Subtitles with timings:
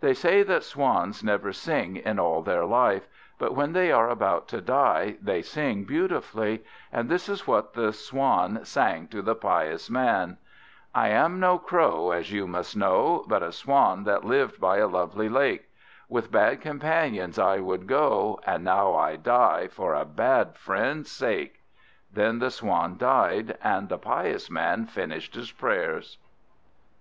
[0.00, 3.06] They say that Swans never sing in all their life,
[3.38, 7.92] but when they are about to die they sing beautifully; and this is what the
[7.92, 10.38] Swan sang to the pious man:
[10.92, 14.88] "I am no Crow, as you must know, But a Swan that lived by a
[14.88, 15.68] lovely lake;
[16.08, 21.60] With bad companions I would go, And now I die for a bad friend's sake."
[22.12, 26.18] Then the Swan died, and the pious man finished his prayers.